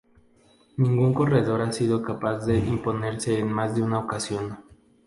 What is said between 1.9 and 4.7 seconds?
capaz de imponerse en más de una ocasión.